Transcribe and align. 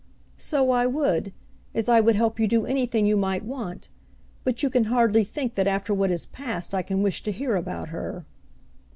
"So 0.39 0.71
I 0.71 0.87
would, 0.87 1.31
as 1.75 1.87
I 1.87 2.01
would 2.01 2.15
help 2.15 2.39
you 2.39 2.47
do 2.47 2.65
anything 2.65 3.05
you 3.05 3.15
might 3.15 3.45
want; 3.45 3.89
but 4.43 4.63
you 4.63 4.69
can 4.71 4.85
hardly 4.85 5.23
think 5.23 5.53
that 5.53 5.67
after 5.67 5.93
what 5.93 6.09
has 6.09 6.25
passed 6.25 6.73
I 6.73 6.81
can 6.81 7.03
wish 7.03 7.21
to 7.21 7.31
hear 7.31 7.55
about 7.55 7.89
her." 7.89 8.25